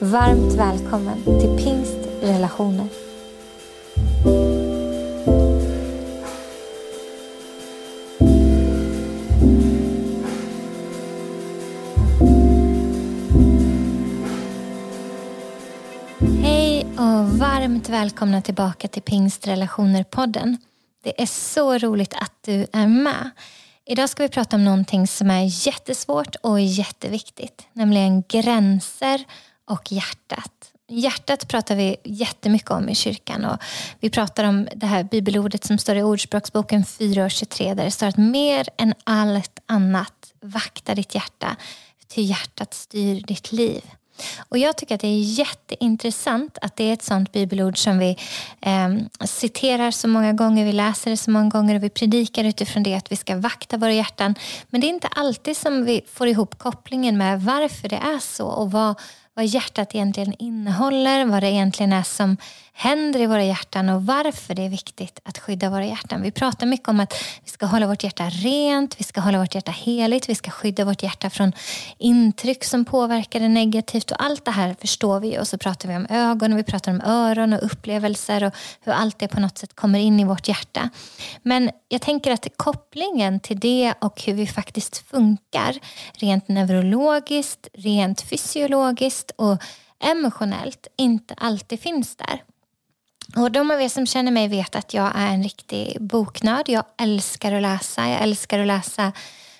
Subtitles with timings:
[0.00, 2.86] Varmt välkommen till Pingst Relationer.
[16.42, 20.56] Hej och varmt välkomna tillbaka till Pingstrelationer-podden.
[21.04, 23.30] Det är så roligt att du är med.
[23.86, 29.24] Idag ska vi prata om någonting som är jättesvårt och jätteviktigt, nämligen gränser
[29.66, 30.72] och hjärtat.
[30.88, 33.58] Hjärtat pratar vi jättemycket om i kyrkan och
[34.00, 38.16] vi pratar om det här bibelordet som står i Ordspråksboken 4.23 där det står att
[38.16, 41.56] mer än allt annat vakta ditt hjärta,
[42.08, 43.82] till hjärtat styr ditt liv.
[44.48, 48.16] Och Jag tycker att det är jätteintressant att det är ett sånt bibelord som vi
[48.60, 52.82] eh, citerar så många gånger, vi läser det så många gånger och vi predikar utifrån
[52.82, 54.34] det att vi ska vakta våra hjärtan.
[54.70, 58.46] Men det är inte alltid som vi får ihop kopplingen med varför det är så
[58.46, 59.00] och vad,
[59.36, 62.36] vad hjärtat egentligen innehåller, vad det egentligen är som
[62.78, 66.22] händer i våra hjärtan och varför det är viktigt att skydda våra hjärtan.
[66.22, 67.14] Vi pratar mycket om att
[67.44, 70.84] vi ska hålla vårt hjärta rent, vi ska hålla vårt hjärta heligt, vi ska skydda
[70.84, 71.52] vårt hjärta från
[71.98, 75.96] intryck som påverkar det negativt och allt det här förstår vi och så pratar vi
[75.96, 79.58] om ögon och vi pratar om öron och upplevelser och hur allt det på något
[79.58, 80.90] sätt kommer in i vårt hjärta.
[81.42, 85.78] Men jag tänker att kopplingen till det och hur vi faktiskt funkar
[86.12, 89.62] rent neurologiskt, rent fysiologiskt och
[90.00, 92.42] emotionellt inte alltid finns där.
[93.36, 96.68] Och de av er som känner mig vet att jag är en riktig boknörd.
[96.68, 98.08] Jag älskar att läsa.
[98.08, 99.12] Jag älskar att läsa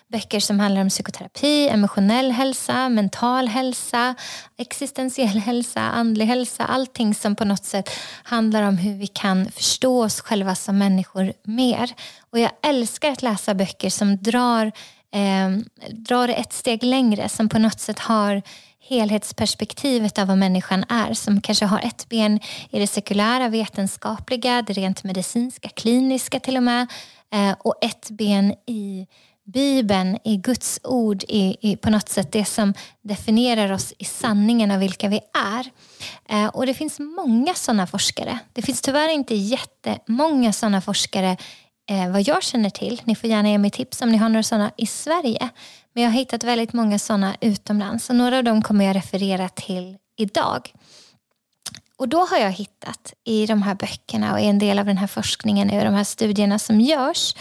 [0.09, 4.15] böcker som handlar om psykoterapi, emotionell hälsa, mental hälsa,
[4.56, 6.65] existentiell hälsa, andlig hälsa.
[6.65, 7.91] Allting som på något sätt
[8.22, 11.94] handlar om hur vi kan förstå oss själva som människor mer.
[12.31, 14.66] Och jag älskar att läsa böcker som drar,
[15.15, 15.50] eh,
[15.93, 18.43] drar ett steg längre, som på något sätt har
[18.89, 24.73] helhetsperspektivet av vad människan är som kanske har ett ben i det sekulära, vetenskapliga, det
[24.73, 26.87] rent medicinska, kliniska till och med
[27.33, 29.07] eh, och ett ben i
[29.45, 34.71] Bibeln, i Guds ord, i, i, på något sätt det som definierar oss i sanningen
[34.71, 35.21] av vilka vi
[35.55, 35.71] är.
[36.29, 38.39] Eh, och Det finns många sådana forskare.
[38.53, 41.37] Det finns tyvärr inte jättemånga sådana forskare
[41.91, 43.03] eh, vad jag känner till.
[43.05, 45.49] Ni får gärna ge mig tips om ni har några sådana i Sverige.
[45.93, 49.49] Men jag har hittat väldigt många sådana utomlands och några av dem kommer jag referera
[49.49, 50.73] till idag.
[51.99, 54.97] Och då har jag hittat i de här böckerna och i en del av den
[54.97, 57.35] här forskningen och de här studierna som görs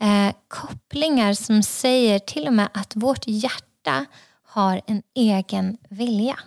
[0.00, 4.06] eh, kopplingar som säger till och med att vårt hjärta
[4.44, 6.38] har en egen vilja.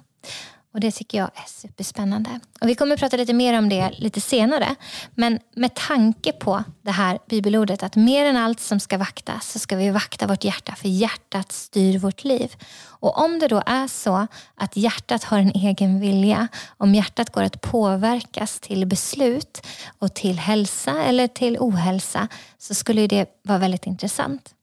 [0.74, 2.40] Och Det tycker jag är superspännande.
[2.62, 4.76] Och Vi kommer att prata lite mer om det lite senare.
[5.16, 9.60] Men med tanke på det här bibelordet att mer än allt som ska vaktas så
[9.60, 12.56] ska vi vakta vårt hjärta för hjärtat styr vårt liv.
[12.84, 17.44] Och om det då är så att hjärtat har en egen vilja, om hjärtat går
[17.44, 19.68] att påverkas till beslut
[20.00, 22.28] och till hälsa eller till ohälsa
[22.58, 24.54] så skulle det vara väldigt intressant.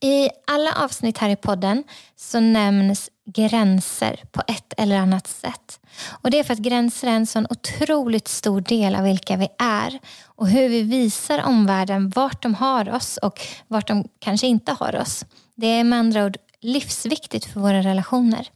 [0.00, 1.84] I alla avsnitt här i podden
[2.16, 5.80] så nämns gränser på ett eller annat sätt.
[6.22, 9.48] Och Det är för att gränser är en sån otroligt stor del av vilka vi
[9.58, 14.72] är och hur vi visar omvärlden vart de har oss och vart de kanske inte
[14.72, 15.24] har oss.
[15.54, 18.48] Det är med andra ord livsviktigt för våra relationer.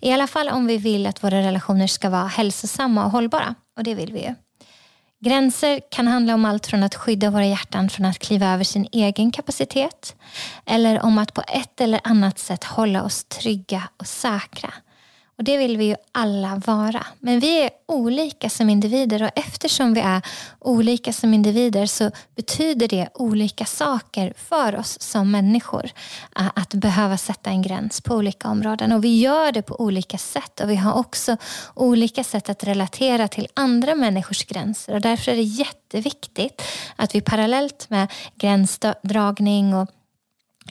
[0.00, 3.54] I alla fall om vi vill att våra relationer ska vara hälsosamma och hållbara.
[3.76, 4.34] Och det vill vi ju.
[5.20, 8.88] Gränser kan handla om allt från att skydda våra hjärtan från att kliva över sin
[8.92, 10.16] egen kapacitet
[10.66, 14.72] eller om att på ett eller annat sätt hålla oss trygga och säkra.
[15.38, 17.06] Och Det vill vi ju alla vara.
[17.18, 20.22] Men vi är olika som individer och eftersom vi är
[20.60, 25.90] olika som individer så betyder det olika saker för oss som människor.
[26.32, 28.92] Att behöva sätta en gräns på olika områden.
[28.92, 31.36] Och Vi gör det på olika sätt och vi har också
[31.74, 34.94] olika sätt att relatera till andra människors gränser.
[34.94, 36.62] Och Därför är det jätteviktigt
[36.96, 39.88] att vi parallellt med gränsdragning och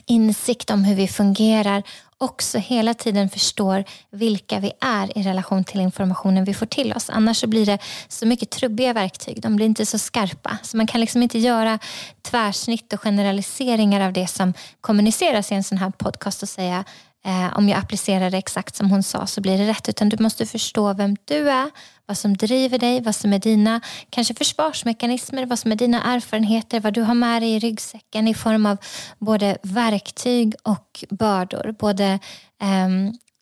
[0.06, 1.82] insikt om hur vi fungerar
[2.18, 7.10] också hela tiden förstår vilka vi är i relation till informationen vi får till oss.
[7.10, 7.78] Annars så blir det
[8.08, 9.42] så mycket trubbiga verktyg.
[9.42, 10.58] De blir inte så skarpa.
[10.62, 11.78] Så man kan liksom inte göra
[12.22, 16.84] tvärsnitt och generaliseringar av det som kommuniceras i en sån här podcast och säga
[17.26, 19.88] eh, om jag applicerar det exakt som hon sa så blir det rätt.
[19.88, 21.70] Utan du måste förstå vem du är,
[22.06, 23.80] vad som driver dig, vad som är dina
[24.10, 28.34] kanske försvarsmekanismer, vad som är dina erfarenheter, vad du har med dig i ryggsäcken i
[28.34, 28.76] form av
[29.18, 31.74] både verktyg och bördor.
[31.78, 32.18] Både
[32.62, 32.88] eh,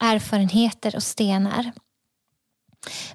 [0.00, 1.72] erfarenheter och stenar.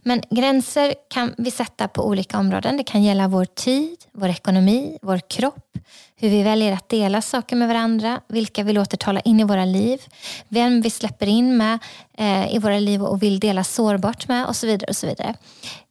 [0.04, 2.78] Men gränser kan vi sätta på olika områden.
[2.78, 5.78] Det kan gälla vår tid, vår ekonomi, vår kropp,
[6.16, 9.66] hur vi väljer att dela saker med varandra, vilka vi låter tala in i våra
[9.66, 10.02] liv,
[10.48, 11.80] vem vi släpper in med
[12.18, 14.90] eh, i våra liv och vill dela sårbart med och så vidare.
[14.90, 15.36] och så vidare.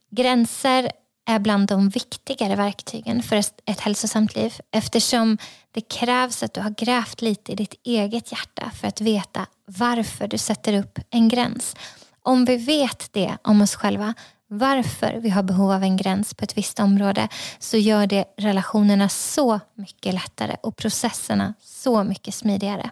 [0.09, 0.91] Gränser
[1.25, 3.35] är bland de viktigare verktygen för
[3.65, 5.37] ett hälsosamt liv eftersom
[5.71, 10.27] det krävs att du har grävt lite i ditt eget hjärta för att veta varför
[10.27, 11.75] du sätter upp en gräns.
[12.23, 14.13] Om vi vet det om oss själva,
[14.47, 17.27] varför vi har behov av en gräns på ett visst område,
[17.59, 22.91] så gör det relationerna så mycket lättare och processerna så mycket smidigare.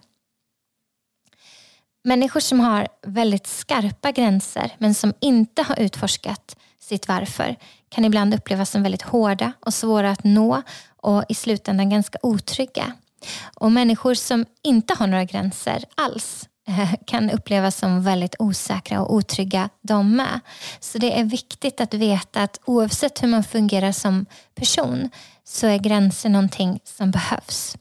[2.04, 7.56] Människor som har väldigt skarpa gränser men som inte har utforskat sitt varför
[7.90, 10.62] kan ibland upplevas som väldigt hårda och svåra att nå
[10.98, 12.94] och i slutändan ganska otrygga.
[13.56, 19.14] Och människor som inte har några gränser alls Eh, kan upplevas som väldigt osäkra och
[19.14, 20.40] otrygga de med.
[20.80, 24.26] Så det är viktigt att veta att oavsett hur man fungerar som
[24.56, 25.10] person
[25.44, 27.78] så är gränser någonting som behövs.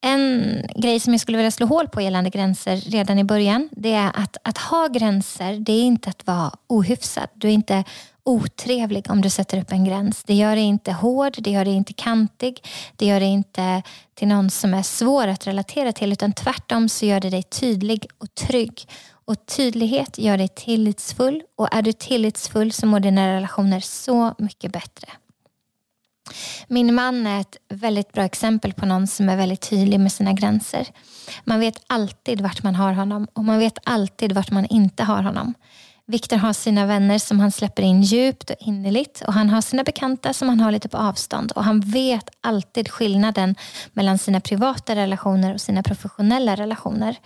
[0.00, 3.92] En grej som jag skulle vilja slå hål på gällande gränser redan i början det
[3.92, 7.28] är att, att ha gränser det är inte att vara ohyfsad.
[7.34, 7.84] Du är inte
[8.26, 10.24] otrevlig om du sätter upp en gräns.
[10.24, 12.64] Det gör dig inte hård, det gör dig inte kantig,
[12.96, 13.82] det gör dig inte
[14.14, 18.06] till någon som är svår att relatera till utan tvärtom så gör det dig tydlig
[18.18, 18.88] och trygg.
[19.08, 24.72] Och tydlighet gör dig tillitsfull och är du tillitsfull så mår dina relationer så mycket
[24.72, 25.08] bättre.
[26.68, 30.32] Min man är ett väldigt bra exempel på någon som är väldigt tydlig med sina
[30.32, 30.86] gränser.
[31.44, 35.22] Man vet alltid vart man har honom och man vet alltid vart man inte har
[35.22, 35.54] honom.
[36.08, 39.84] Viktor har sina vänner som han släpper in djupt och innerligt och han har sina
[39.84, 43.54] bekanta som han har lite på avstånd och han vet alltid skillnaden
[43.92, 47.16] mellan sina privata relationer och sina professionella relationer.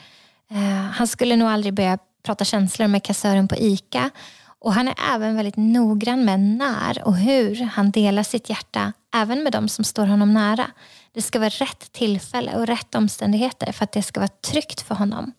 [0.51, 4.11] Eh, han skulle nog aldrig börja prata känslor med kassören på ICA
[4.59, 9.43] och han är även väldigt noggrann med när och hur han delar sitt hjärta även
[9.43, 10.67] med de som står honom nära.
[11.13, 14.95] Det ska vara rätt tillfälle och rätt omständigheter för att det ska vara tryggt för
[14.95, 15.33] honom.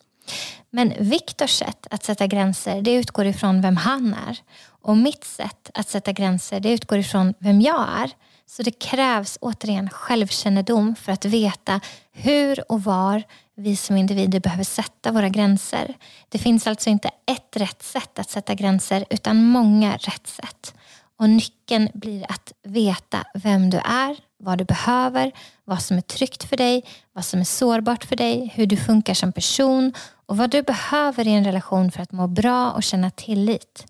[0.74, 4.38] Men Viktors sätt att sätta gränser det utgår ifrån vem han är.
[4.82, 8.10] Och mitt sätt att sätta gränser det utgår ifrån vem jag är.
[8.46, 11.80] Så det krävs återigen självkännedom för att veta
[12.12, 13.22] hur och var
[13.56, 15.94] vi som individer behöver sätta våra gränser.
[16.28, 20.74] Det finns alltså inte ett rätt sätt att sätta gränser utan många rätt sätt.
[21.18, 25.32] Och nyckeln blir att veta vem du är, vad du behöver,
[25.64, 29.14] vad som är tryggt för dig, vad som är sårbart för dig, hur du funkar
[29.14, 29.92] som person
[30.32, 33.86] och vad du behöver i en relation för att må bra och känna tillit.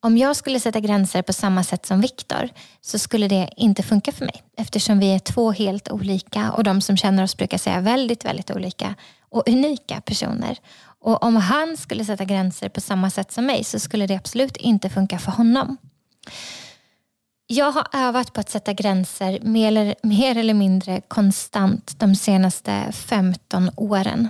[0.00, 2.48] Om jag skulle sätta gränser på samma sätt som Viktor
[2.80, 6.80] så skulle det inte funka för mig eftersom vi är två helt olika och de
[6.80, 8.94] som känner oss brukar säga väldigt, väldigt olika
[9.28, 10.58] och unika personer.
[11.00, 14.56] Och om han skulle sätta gränser på samma sätt som mig så skulle det absolut
[14.56, 15.76] inte funka för honom.
[17.50, 22.92] Jag har övat på att sätta gränser mer eller, mer eller mindre konstant de senaste
[22.92, 24.28] 15 åren.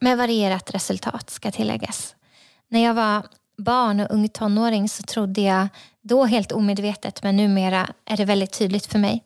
[0.00, 2.14] Med varierat resultat ska tilläggas.
[2.68, 3.26] När jag var
[3.58, 5.68] barn och ung tonåring så trodde jag
[6.02, 9.24] då helt omedvetet men numera är det väldigt tydligt för mig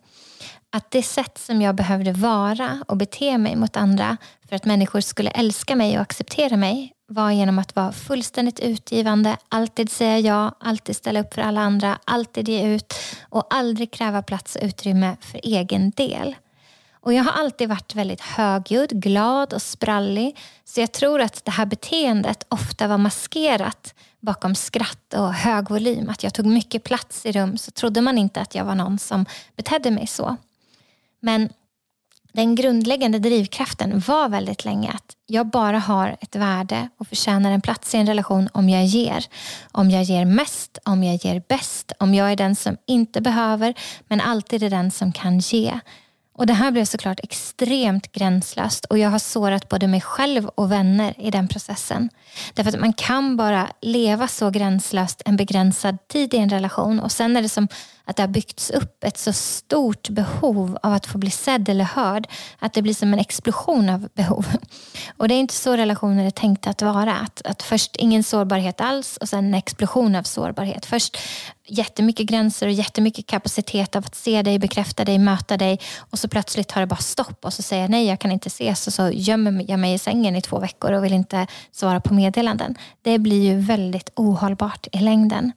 [0.73, 4.17] att det sätt som jag behövde vara och bete mig mot andra
[4.49, 9.37] för att människor skulle älska mig och acceptera mig var genom att vara fullständigt utgivande,
[9.49, 12.95] alltid säga ja, alltid ställa upp för alla andra, alltid ge ut
[13.29, 16.35] och aldrig kräva plats och utrymme för egen del.
[17.03, 21.51] Och Jag har alltid varit väldigt högljudd, glad och sprallig så jag tror att det
[21.51, 26.09] här beteendet ofta var maskerat bakom skratt och hög volym.
[26.09, 28.99] Att jag tog mycket plats i rum så trodde man inte att jag var någon
[28.99, 30.37] som betedde mig så.
[31.21, 31.49] Men
[32.33, 37.61] den grundläggande drivkraften var väldigt länge att jag bara har ett värde och förtjänar en
[37.61, 39.25] plats i en relation om jag ger.
[39.73, 43.75] Om jag ger mest, om jag ger bäst, om jag är den som inte behöver
[44.09, 45.81] men alltid är den som kan ge.
[46.35, 50.73] Och Det här blev såklart extremt gränslöst och jag har sårat både mig själv och
[50.73, 52.09] vänner i den processen.
[52.55, 57.13] Därför att man kan bara leva så gränslöst en begränsad tid i en relation och
[57.13, 57.69] sen är det som
[58.05, 61.85] att det har byggts upp ett så stort behov av att få bli sedd eller
[61.85, 62.29] hörd
[62.59, 64.47] att det blir som en explosion av behov.
[65.17, 67.15] Och det är inte så relationer är tänkta att vara.
[67.15, 70.87] Att, att först ingen sårbarhet alls och sen en explosion av sårbarhet.
[70.87, 71.19] Först
[71.67, 76.29] jättemycket gränser och jättemycket kapacitet av att se dig, bekräfta dig, möta dig och så
[76.29, 78.93] plötsligt tar det bara stopp och så säger jag nej, jag kan inte ses och
[78.93, 82.75] så gömmer jag mig i sängen i två veckor och vill inte svara på meddelanden.
[83.03, 85.53] Det blir ju väldigt ohållbart i längden.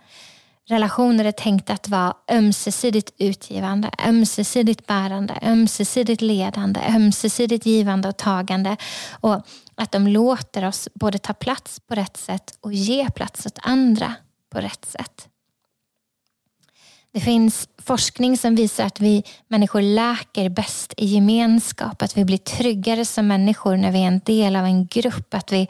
[0.67, 8.77] Relationer är tänkta att vara ömsesidigt utgivande, ömsesidigt bärande, ömsesidigt ledande, ömsesidigt givande och tagande.
[9.11, 9.45] Och
[9.75, 14.13] att de låter oss både ta plats på rätt sätt och ge plats åt andra
[14.49, 15.27] på rätt sätt.
[17.13, 22.37] Det finns forskning som visar att vi människor läker bäst i gemenskap, att vi blir
[22.37, 25.67] tryggare som människor när vi är en del av en grupp, att vi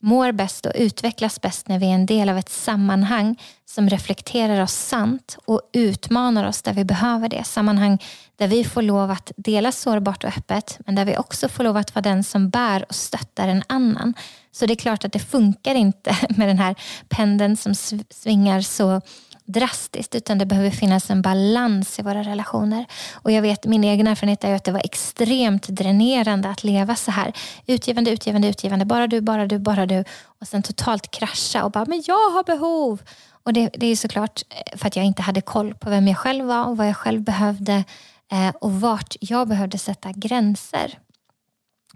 [0.00, 4.62] mår bäst och utvecklas bäst när vi är en del av ett sammanhang som reflekterar
[4.62, 7.44] oss sant och utmanar oss där vi behöver det.
[7.44, 7.98] Sammanhang
[8.36, 11.76] där vi får lov att dela sårbart och öppet men där vi också får lov
[11.76, 14.14] att vara den som bär och stöttar en annan.
[14.52, 16.74] Så det är klart att det funkar inte med den här
[17.08, 17.74] pendeln som
[18.10, 19.00] svingar så
[19.48, 22.86] drastiskt utan det behöver finnas en balans i våra relationer.
[23.14, 27.10] Och jag vet, min egen erfarenhet är att det var extremt dränerande att leva så
[27.10, 27.32] här.
[27.66, 28.84] Utgivande, utgivande, utgivande.
[28.84, 30.04] Bara du, bara du, bara du.
[30.40, 33.02] Och sen totalt krascha och bara, men jag har behov.
[33.42, 36.16] Och det, det är såklart eh, för att jag inte hade koll på vem jag
[36.16, 37.84] själv var och vad jag själv behövde
[38.32, 40.98] eh, och vart jag behövde sätta gränser.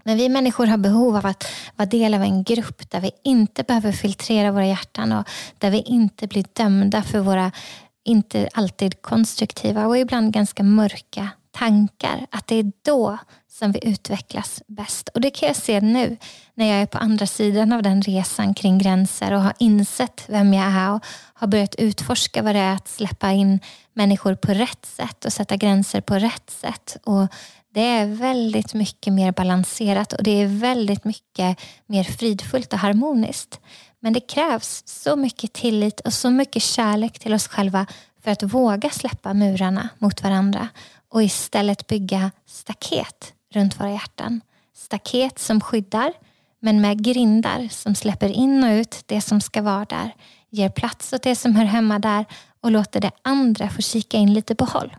[0.05, 1.45] Men vi människor har behov av att
[1.77, 5.29] vara del av en grupp där vi inte behöver filtrera våra hjärtan och
[5.59, 7.53] där vi inte blir dömda för våra
[8.05, 12.27] inte alltid konstruktiva och ibland ganska mörka tankar.
[12.31, 13.19] Att det är då
[13.49, 15.09] som vi utvecklas bäst.
[15.09, 16.17] Och det kan jag se nu
[16.55, 20.55] när jag är på andra sidan av den resan kring gränser och har insett vem
[20.55, 21.05] jag är och
[21.35, 23.61] har börjat utforska vad det är att släppa in
[23.93, 26.97] människor på rätt sätt och sätta gränser på rätt sätt.
[27.05, 27.29] Och
[27.75, 33.61] det är väldigt mycket mer balanserat och det är väldigt mycket mer fridfullt och harmoniskt.
[34.01, 37.87] Men det krävs så mycket tillit och så mycket kärlek till oss själva
[38.23, 40.69] för att våga släppa murarna mot varandra
[41.09, 44.41] och istället bygga staket runt våra hjärtan.
[44.75, 46.13] Staket som skyddar
[46.61, 50.15] men med grindar som släpper in och ut det som ska vara där,
[50.51, 52.25] ger plats åt det som hör hemma där
[52.61, 54.97] och låter det andra få kika in lite på håll.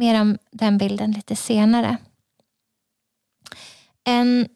[0.00, 1.96] Mer om den bilden lite senare.
[4.04, 4.48] En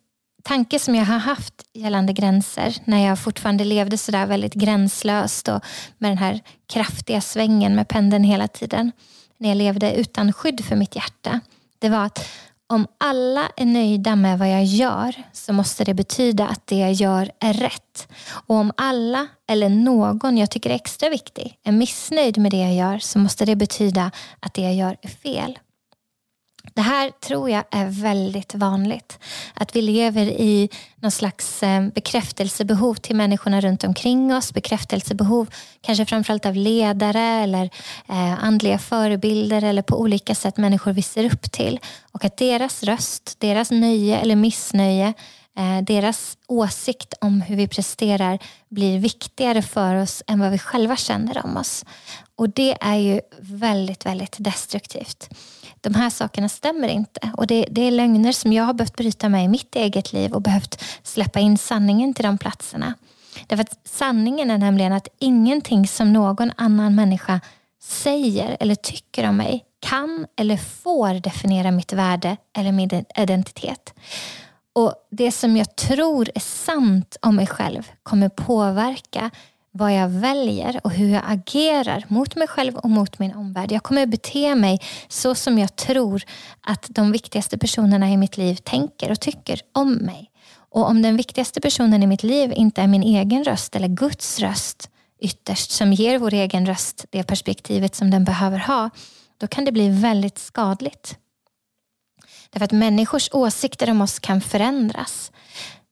[0.42, 5.64] tanke som jag har haft gällande gränser när jag fortfarande levde sådär väldigt gränslöst och
[5.98, 8.92] med den här kraftiga svängen med pendeln hela tiden.
[9.38, 11.40] När jag levde utan skydd för mitt hjärta.
[11.78, 12.28] Det var att
[12.66, 16.92] om alla är nöjda med vad jag gör så måste det betyda att det jag
[16.92, 18.08] gör är rätt.
[18.46, 22.74] Och om alla eller någon jag tycker är extra viktig är missnöjd med det jag
[22.74, 25.58] gör så måste det betyda att det jag gör är fel.
[26.74, 29.18] Det här tror jag är väldigt vanligt.
[29.54, 34.54] Att vi lever i någon slags eh, bekräftelsebehov till människorna runt omkring oss.
[34.54, 35.50] Bekräftelsebehov
[35.80, 37.70] kanske framförallt av ledare eller
[38.08, 41.80] eh, andliga förebilder eller på olika sätt människor vi ser upp till.
[42.12, 45.14] Och att deras röst, deras nöje eller missnöje
[45.56, 50.96] Eh, deras åsikt om hur vi presterar blir viktigare för oss än vad vi själva
[50.96, 51.84] känner om oss.
[52.36, 55.28] Och det är ju väldigt, väldigt destruktivt
[55.84, 57.32] de här sakerna stämmer inte.
[57.36, 60.32] Och det, det, är lögner som jag har behövt bryta med i mitt eget liv
[60.32, 62.94] och behövt släppa in sanningen till de platserna.
[63.46, 67.40] Därför att sanningen är nämligen att ingenting som någon annan människa
[67.82, 73.94] säger eller tycker om mig kan eller får definiera mitt värde eller min identitet.
[74.74, 79.30] Och Det som jag tror är sant om mig själv kommer påverka
[79.70, 83.72] vad jag väljer och hur jag agerar mot mig själv och mot min omvärld.
[83.72, 84.78] Jag kommer bete mig
[85.08, 86.22] så som jag tror
[86.60, 90.30] att de viktigaste personerna i mitt liv tänker och tycker om mig.
[90.56, 94.38] Och om den viktigaste personen i mitt liv inte är min egen röst eller Guds
[94.38, 94.90] röst
[95.20, 98.90] ytterst som ger vår egen röst det perspektivet som den behöver ha,
[99.38, 101.18] då kan det bli väldigt skadligt.
[102.54, 105.32] Därför att människors åsikter om oss kan förändras.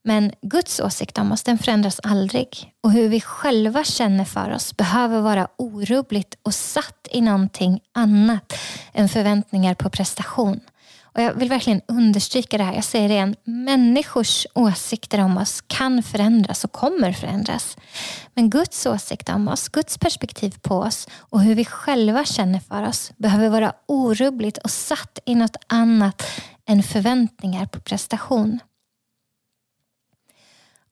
[0.05, 2.73] Men Guds åsikt om oss den förändras aldrig.
[2.83, 8.55] Och hur vi själva känner för oss behöver vara orubbligt och satt i någonting annat
[8.93, 10.61] än förväntningar på prestation.
[11.15, 12.75] Och Jag vill verkligen understryka det här.
[12.75, 13.37] Jag säger det igen.
[13.45, 17.77] Människors åsikter om oss kan förändras och kommer förändras.
[18.35, 22.89] Men Guds åsikt om oss, Guds perspektiv på oss och hur vi själva känner för
[22.89, 26.23] oss behöver vara orubbligt och satt i något annat
[26.69, 28.61] än förväntningar på prestation.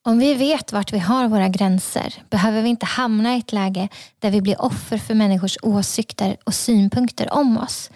[0.03, 3.89] Om vi vet vart vi har våra gränser behöver vi inte hamna i ett läge
[4.19, 7.91] där vi blir offer för människors åsikter och synpunkter om oss.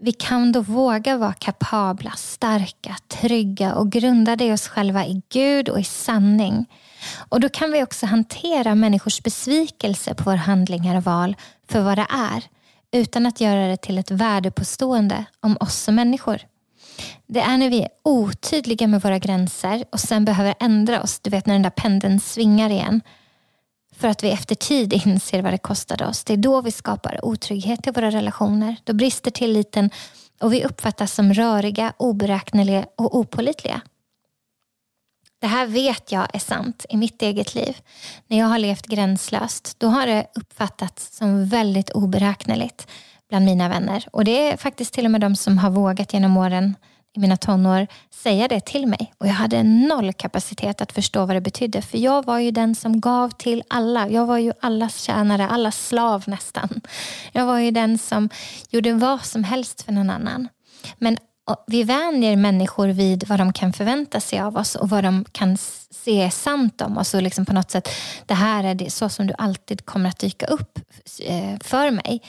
[0.00, 5.68] Vi kan då våga vara kapabla, starka, trygga och grundade i oss själva i Gud
[5.68, 6.66] och i sanning.
[7.28, 11.36] Och Då kan vi också hantera människors besvikelse på våra handlingar och val
[11.68, 12.44] för vad det är
[12.92, 16.40] utan att göra det till ett värdepåstående om oss som människor.
[17.26, 21.30] Det är när vi är otydliga med våra gränser och sen behöver ändra oss, du
[21.30, 23.00] vet när den där pendeln svingar igen,
[23.96, 26.24] för att vi efter tid inser vad det kostade oss.
[26.24, 28.76] Det är då vi skapar otrygghet i våra relationer.
[28.84, 29.90] Då brister tilliten
[30.40, 33.80] och vi uppfattas som röriga, oberäkneliga och opolitliga.
[35.40, 37.76] Det här vet jag är sant i mitt eget liv.
[38.26, 42.86] När jag har levt gränslöst, då har det uppfattats som väldigt oberäkneligt
[43.28, 44.06] bland mina vänner.
[44.12, 46.74] Och det är faktiskt till och med de som har vågat genom åren
[47.16, 49.12] i mina tonår säga det till mig.
[49.18, 51.82] Och jag hade noll kapacitet att förstå vad det betydde.
[51.82, 54.08] För jag var ju den som gav till alla.
[54.08, 56.80] Jag var ju allas tjänare, allas slav nästan.
[57.32, 58.28] Jag var ju den som
[58.70, 60.48] gjorde vad som helst för någon annan.
[60.98, 61.16] Men
[61.66, 65.56] vi vänjer människor vid vad de kan förvänta sig av oss och vad de kan
[65.90, 67.14] se är sant om oss.
[67.14, 67.88] Och liksom på något sätt,
[68.26, 70.78] det här är det, så som du alltid kommer att dyka upp
[71.20, 72.22] eh, för mig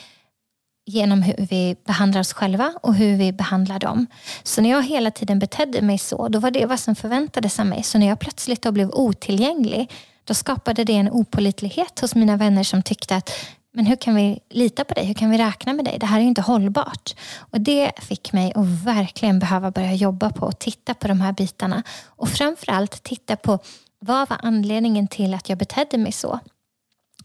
[0.86, 4.08] genom hur vi behandlar oss själva och hur vi behandlar dem.
[4.44, 7.66] Så när jag hela tiden betedde mig så, då var det vad som förväntades av
[7.66, 7.84] mig.
[7.84, 9.92] Så när jag plötsligt då blev otillgänglig,
[10.24, 13.32] då skapade det en opolitlighet hos mina vänner som tyckte att
[13.76, 15.06] men hur kan vi lita på dig?
[15.06, 15.98] Hur kan vi räkna med dig?
[16.00, 17.16] Det här är inte hållbart.
[17.38, 21.34] Och Det fick mig att verkligen behöva börja jobba på och titta på de här
[21.34, 21.84] bitarna.
[22.06, 23.60] Och framförallt titta på
[24.00, 26.40] vad var anledningen till att jag betedde mig så?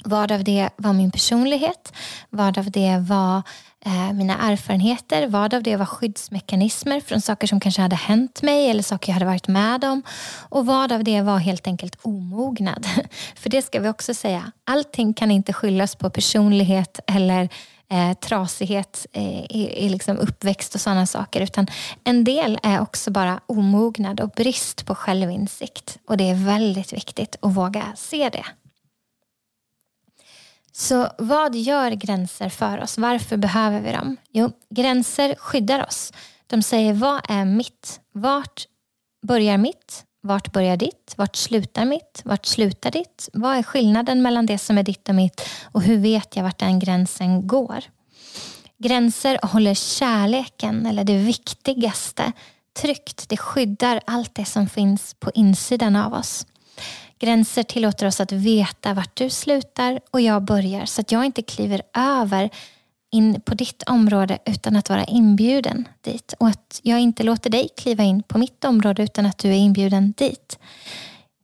[0.05, 1.93] Vad av det var min personlighet?
[2.31, 3.43] Vad av det var
[3.85, 5.27] eh, mina erfarenheter?
[5.27, 9.15] Vad av det var skyddsmekanismer från saker som kanske hade hänt mig eller saker jag
[9.15, 10.03] hade varit med om?
[10.49, 12.87] Och vad av det var helt enkelt omognad?
[13.37, 14.53] För det ska vi också säga.
[14.65, 17.49] Allting kan inte skyllas på personlighet eller
[17.91, 21.41] eh, trasighet eh, i, i liksom uppväxt och sådana saker.
[21.41, 21.67] Utan
[22.05, 25.99] en del är också bara omognad och brist på självinsikt.
[26.09, 28.45] Och det är väldigt viktigt att våga se det.
[30.73, 32.99] Så vad gör gränser för oss?
[32.99, 34.17] Varför behöver vi dem?
[34.33, 36.13] Jo, gränser skyddar oss.
[36.47, 38.01] De säger vad är mitt?
[38.13, 38.67] Vart
[39.27, 40.05] börjar mitt?
[40.23, 41.15] Vart börjar ditt?
[41.17, 42.23] Vart slutar mitt?
[42.25, 43.29] Vart slutar ditt?
[43.33, 45.49] Vad är skillnaden mellan det som är ditt och mitt?
[45.65, 47.85] Och hur vet jag vart den gränsen går?
[48.79, 52.33] Gränser håller kärleken, eller det viktigaste,
[52.81, 53.29] tryggt.
[53.29, 56.47] Det skyddar allt det som finns på insidan av oss.
[57.21, 61.43] Gränser tillåter oss att veta vart du slutar och jag börjar så att jag inte
[61.43, 62.51] kliver över
[63.13, 67.69] in på ditt område utan att vara inbjuden dit och att jag inte låter dig
[67.77, 70.59] kliva in på mitt område utan att du är inbjuden dit.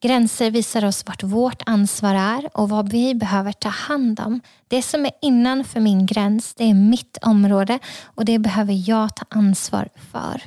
[0.00, 4.40] Gränser visar oss vart vårt ansvar är och vad vi behöver ta hand om.
[4.68, 9.24] Det som är innanför min gräns, det är mitt område och det behöver jag ta
[9.28, 10.42] ansvar för.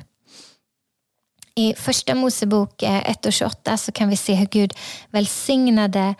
[1.54, 4.72] I första Mosebok eh, 1 och 28 så kan vi se hur Gud
[5.10, 6.14] välsignade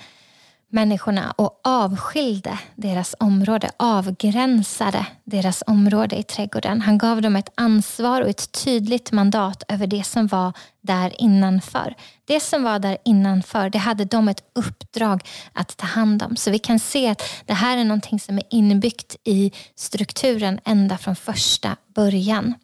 [0.70, 6.80] människorna och avskilde deras område, avgränsade deras område i trädgården.
[6.80, 11.94] Han gav dem ett ansvar och ett tydligt mandat över det som var där innanför.
[12.24, 16.36] Det som var där innanför, det hade de ett uppdrag att ta hand om.
[16.36, 20.98] Så vi kan se att det här är någonting som är inbyggt i strukturen ända
[20.98, 22.54] från första början.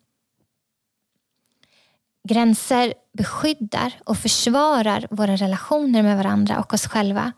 [2.27, 7.33] Gränser beskyddar och försvarar våra relationer med varandra och oss själva.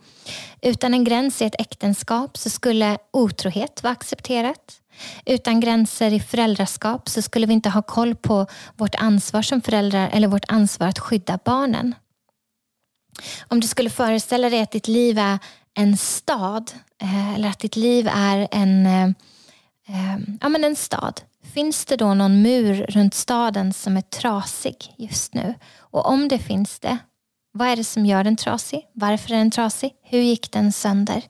[0.62, 4.80] Utan en gräns i ett äktenskap så skulle otrohet vara accepterat.
[5.26, 8.46] Utan gränser i föräldraskap så skulle vi inte ha koll på
[8.76, 11.94] vårt ansvar som föräldrar eller vårt ansvar att skydda barnen.
[13.48, 15.38] Om du skulle föreställa dig att ditt liv är
[15.74, 16.72] en stad
[17.02, 19.08] eh, eller att ditt liv är en, eh,
[19.88, 21.20] eh, ja, men en stad
[21.54, 25.54] Finns det då någon mur runt staden som är trasig just nu?
[25.78, 26.98] Och om det finns det,
[27.52, 28.86] vad är det som gör den trasig?
[28.94, 29.92] Varför är den trasig?
[30.02, 31.22] Hur gick den sönder?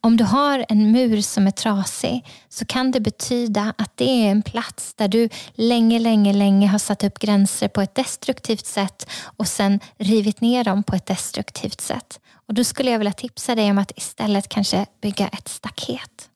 [0.00, 4.30] Om du har en mur som är trasig så kan det betyda att det är
[4.30, 9.10] en plats där du länge, länge, länge har satt upp gränser på ett destruktivt sätt
[9.36, 12.20] och sen rivit ner dem på ett destruktivt sätt.
[12.46, 16.29] Och Då skulle jag vilja tipsa dig om att istället kanske bygga ett staket.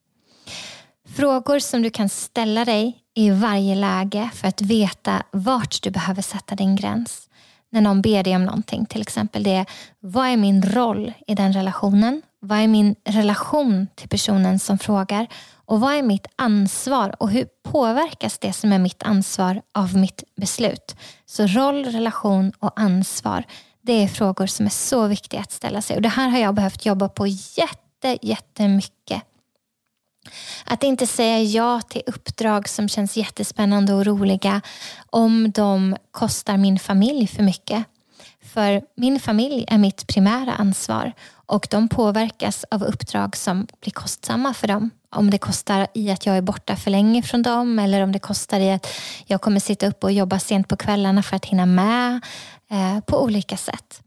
[1.17, 6.23] Frågor som du kan ställa dig i varje läge för att veta vart du behöver
[6.23, 7.29] sätta din gräns.
[7.71, 9.65] När någon ber dig om någonting, till exempel det
[10.01, 12.23] vad är min roll i den relationen?
[12.41, 15.27] Vad är min relation till personen som frågar?
[15.55, 20.25] Och vad är mitt ansvar och hur påverkas det som är mitt ansvar av mitt
[20.37, 20.97] beslut?
[21.27, 23.45] Så roll, relation och ansvar.
[23.83, 26.55] Det är frågor som är så viktiga att ställa sig och det här har jag
[26.55, 29.23] behövt jobba på jätte, jättemycket.
[30.65, 34.61] Att inte säga ja till uppdrag som känns jättespännande och roliga
[35.11, 37.85] om de kostar min familj för mycket.
[38.55, 41.13] För min familj är mitt primära ansvar
[41.47, 44.91] och de påverkas av uppdrag som blir kostsamma för dem.
[45.11, 48.19] Om det kostar i att jag är borta för länge från dem eller om det
[48.19, 48.87] kostar i att
[49.27, 52.21] jag kommer sitta upp och jobba sent på kvällarna för att hinna med
[52.71, 54.03] eh, på olika sätt.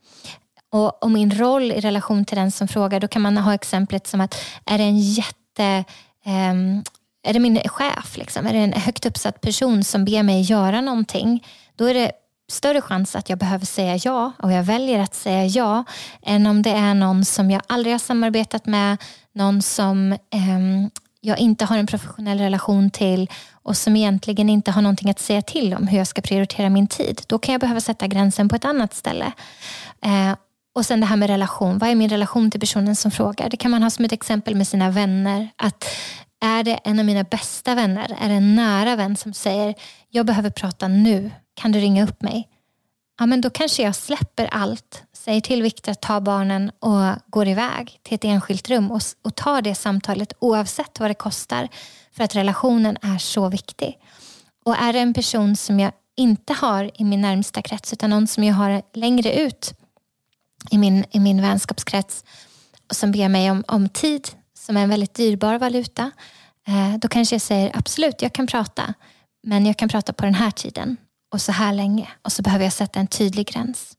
[0.69, 4.07] Och, och, min roll i relation till den som frågar, då kan man ha exemplet
[4.07, 5.83] som att är det en jätte
[6.27, 6.83] Ehm,
[7.23, 8.47] är det min chef, liksom?
[8.47, 12.11] är det en högt uppsatt person som ber mig göra någonting, då är det
[12.51, 15.83] större chans att jag behöver säga ja och jag väljer att säga ja
[16.21, 18.97] än om det är någon som jag aldrig har samarbetat med,
[19.33, 20.89] någon som eh,
[21.21, 25.41] jag inte har en professionell relation till och som egentligen inte har någonting att säga
[25.41, 27.21] till om hur jag ska prioritera min tid.
[27.27, 29.31] Då kan jag behöva sätta gränsen på ett annat ställe.
[30.01, 30.35] Eh,
[30.77, 31.77] och sen det här med relation.
[31.77, 33.49] Vad är min relation till personen som frågar?
[33.49, 35.49] Det kan man ha som ett exempel med sina vänner.
[35.55, 35.85] Att
[36.41, 39.75] är det en av mina bästa vänner, är det en nära vän som säger
[40.09, 42.49] jag behöver prata nu, kan du ringa upp mig?
[43.19, 47.47] Ja, men då kanske jag släpper allt, säger till Viktor att ta barnen och går
[47.47, 51.67] iväg till ett enskilt rum och, och tar det samtalet oavsett vad det kostar.
[52.11, 53.99] För att relationen är så viktig.
[54.65, 58.27] Och är det en person som jag inte har i min närmsta krets utan någon
[58.27, 59.73] som jag har längre ut
[60.69, 62.25] i min, i min vänskapskrets
[62.89, 66.11] och som ber mig om, om tid som är en väldigt dyrbar valuta,
[66.67, 68.93] eh, då kanske jag säger absolut, jag kan prata,
[69.43, 70.97] men jag kan prata på den här tiden
[71.33, 73.97] och så här länge och så behöver jag sätta en tydlig gräns.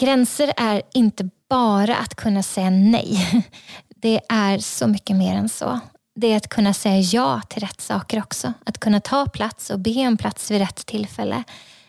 [0.00, 3.44] Gränser är inte bara att kunna säga nej.
[3.88, 5.80] Det är så mycket mer än så.
[6.14, 8.52] Det är att kunna säga ja till rätt saker också.
[8.66, 11.44] Att kunna ta plats och be om plats vid rätt tillfälle.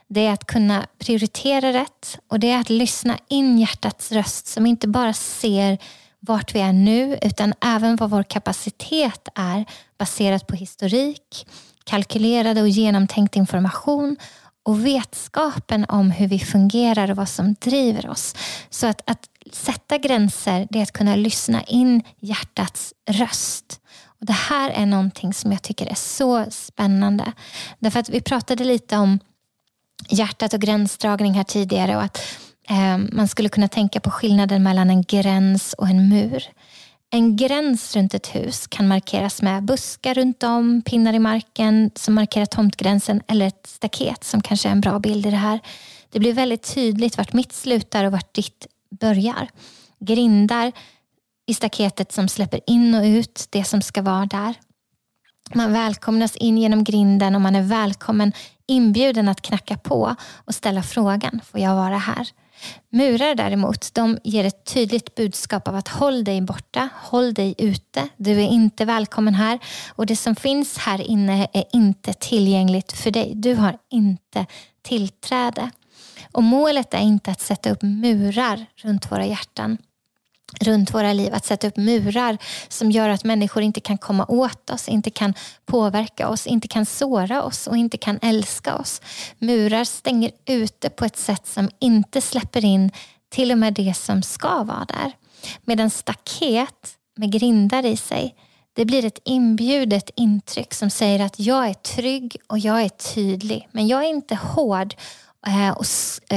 [0.09, 4.65] Det är att kunna prioritera rätt och det är att lyssna in hjärtats röst som
[4.65, 5.77] inte bara ser
[6.19, 9.65] vart vi är nu utan även vad vår kapacitet är
[9.97, 11.47] baserat på historik,
[11.83, 14.17] kalkylerad och genomtänkt information
[14.63, 18.35] och vetskapen om hur vi fungerar och vad som driver oss.
[18.69, 23.81] Så att, att sätta gränser det är att kunna lyssna in hjärtats röst.
[24.19, 27.31] Och Det här är någonting som jag tycker är så spännande.
[27.79, 29.19] Därför att vi pratade lite om
[30.09, 32.21] hjärtat och gränsdragning här tidigare och att
[32.69, 36.43] eh, man skulle kunna tänka på skillnaden mellan en gräns och en mur.
[37.09, 42.13] En gräns runt ett hus kan markeras med buskar runt om, pinnar i marken som
[42.13, 45.59] markerar tomtgränsen eller ett staket som kanske är en bra bild i det här.
[46.11, 48.67] Det blir väldigt tydligt vart mitt slutar och vart ditt
[48.99, 49.49] börjar.
[49.99, 50.71] Grindar
[51.47, 54.53] i staketet som släpper in och ut det som ska vara där.
[55.53, 58.33] Man välkomnas in genom grinden och man är välkommen
[58.67, 62.27] inbjuden att knacka på och ställa frågan, får jag vara här?
[62.89, 68.09] Murar däremot, de ger ett tydligt budskap av att håll dig borta, håll dig ute.
[68.17, 73.11] Du är inte välkommen här och det som finns här inne är inte tillgängligt för
[73.11, 73.33] dig.
[73.35, 74.45] Du har inte
[74.81, 75.71] tillträde.
[76.31, 79.77] Och målet är inte att sätta upp murar runt våra hjärtan
[80.61, 84.69] runt våra liv, att sätta upp murar som gör att människor inte kan komma åt
[84.69, 85.33] oss, inte kan
[85.65, 89.01] påverka oss, inte kan såra oss och inte kan älska oss.
[89.37, 92.91] Murar stänger ute på ett sätt som inte släpper in
[93.29, 95.11] till och med det som ska vara där.
[95.65, 98.35] Medan staket med grindar i sig,
[98.73, 103.67] det blir ett inbjudet intryck som säger att jag är trygg och jag är tydlig,
[103.71, 104.95] men jag är inte hård
[105.47, 105.85] Eh, och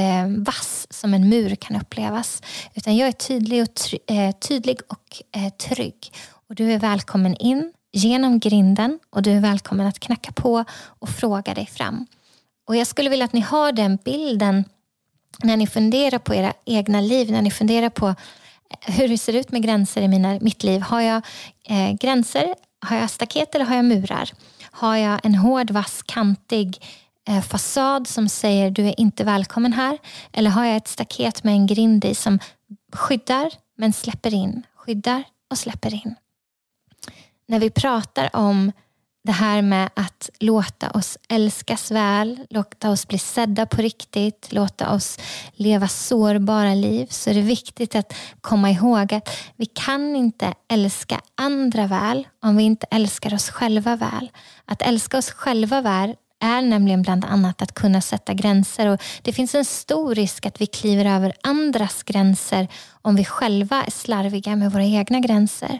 [0.01, 2.41] eh, vass som en mur kan upplevas.
[2.73, 5.21] Utan jag är tydlig och, eh, tydlig och
[5.57, 6.13] trygg.
[6.49, 11.09] Och du är välkommen in genom grinden och du är välkommen att knacka på och
[11.09, 12.05] fråga dig fram.
[12.67, 14.65] Och Jag skulle vilja att ni har den bilden
[15.43, 18.15] när ni funderar på era egna liv, när ni funderar på
[18.81, 20.81] hur det ser ut med gränser i mina, mitt liv.
[20.81, 21.21] Har jag
[21.63, 22.55] eh, gränser?
[22.85, 24.31] Har jag staket eller har jag murar?
[24.71, 29.73] Har jag en hård, vass, kantig Eh, Eh, fasad som säger du är inte välkommen
[29.73, 29.97] här?
[30.33, 32.39] Eller har jag ett staket med en grind i som
[32.93, 36.15] skyddar men släpper in, skyddar och släpper in?
[37.47, 38.71] När vi pratar om
[39.23, 44.93] det här med att låta oss älskas väl, låta oss bli sedda på riktigt, låta
[44.93, 45.19] oss
[45.53, 51.21] leva sårbara liv så är det viktigt att komma ihåg att vi kan inte älska
[51.35, 54.31] andra väl om vi inte älskar oss själva väl.
[54.65, 58.87] Att älska oss själva väl är nämligen bland annat att kunna sätta gränser.
[58.87, 62.67] Och det finns en stor risk att vi kliver över andras gränser
[63.01, 65.79] om vi själva är slarviga med våra egna gränser.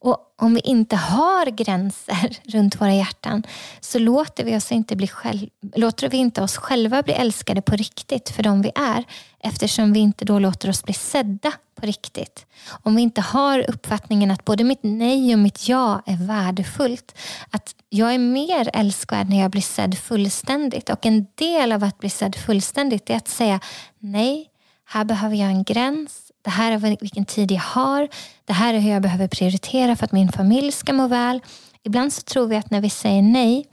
[0.00, 3.42] Och om vi inte har gränser runt våra hjärtan
[3.80, 7.76] så låter vi, oss inte bli själv, låter vi inte oss själva bli älskade på
[7.76, 9.04] riktigt för de vi är
[9.40, 12.46] eftersom vi inte då låter oss bli sedda på riktigt.
[12.82, 17.18] Om vi inte har uppfattningen att både mitt nej och mitt ja är värdefullt.
[17.50, 21.98] Att jag är mer älskvärd när jag blir sedd fullständigt och en del av att
[21.98, 23.60] bli sedd fullständigt är att säga
[23.98, 24.50] nej,
[24.84, 28.08] här behöver jag en gräns det här är vilken tid jag har.
[28.44, 31.40] Det här är hur jag behöver prioritera för att min familj ska må väl.
[31.82, 33.66] Ibland så tror vi att när vi säger nej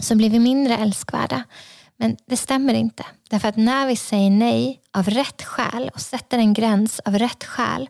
[0.00, 1.44] så blir vi mindre älskvärda.
[1.96, 3.04] Men det stämmer inte.
[3.30, 7.44] Därför att när vi säger nej av rätt skäl och sätter en gräns av rätt
[7.44, 7.88] skäl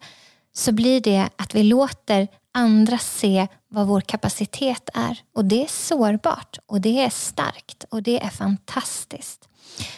[0.53, 5.21] så blir det att vi låter andra se vad vår kapacitet är.
[5.35, 9.49] Och det är sårbart och det är starkt och det är fantastiskt.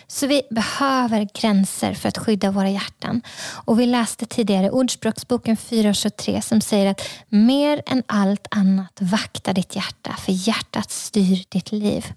[0.07, 3.22] Så vi behöver gränser för att skydda våra hjärtan.
[3.64, 9.76] Och vi läste tidigare Ordspråksboken 4.23 som säger att mer än allt annat vakta ditt
[9.76, 12.12] hjärta för hjärtat styr ditt liv.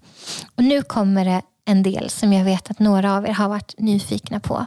[0.56, 3.74] Och nu kommer det en del som jag vet att några av er har varit
[3.78, 4.66] nyfikna på.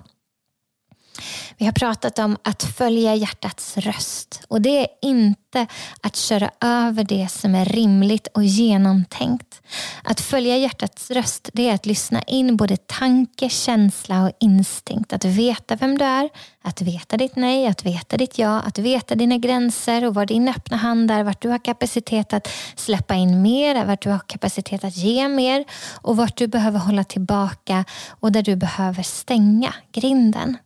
[1.58, 5.68] Vi har pratat om att följa hjärtats röst och det är inte
[6.02, 9.62] att köra över det som är rimligt och genomtänkt.
[10.04, 15.14] Att följa hjärtats röst det är att lyssna in både tanke, känsla och instinkt.
[15.14, 16.30] Att veta vem du är,
[16.62, 20.48] att veta ditt nej, att veta ditt ja, att veta dina gränser och var din
[20.48, 24.84] öppna hand är, vart du har kapacitet att släppa in mer, vart du har kapacitet
[24.84, 25.66] att ge mer
[26.02, 30.58] och vart du behöver hålla tillbaka och där du behöver stänga grinden.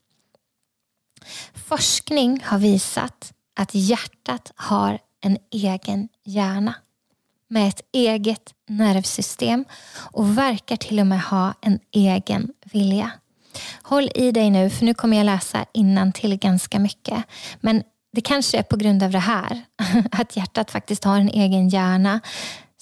[1.54, 6.76] Forskning har visat att hjärtat har en egen hjärna
[7.48, 9.66] med ett eget nervsystem
[10.12, 13.12] och verkar till och med ha en egen vilja.
[13.82, 17.24] Håll i dig nu för nu kommer jag läsa innan till ganska mycket.
[17.60, 19.62] Men det kanske är på grund av det här,
[20.12, 22.20] att hjärtat faktiskt har en egen hjärna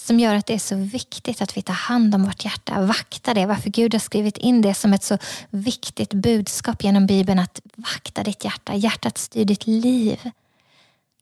[0.08, 3.34] som gör att det är så viktigt att vi tar hand om vårt hjärta, vakta
[3.34, 3.46] det.
[3.46, 5.18] Varför Gud har skrivit in det som ett så
[5.50, 8.76] viktigt budskap genom Bibeln att vakta ditt hjärta.
[8.76, 10.32] Hjärtat styr ditt liv.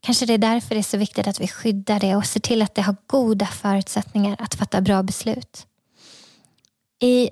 [0.00, 2.62] Kanske det är därför det är så viktigt att vi skyddar det och ser till
[2.62, 5.66] att det har goda förutsättningar att fatta bra beslut.
[7.02, 7.30] I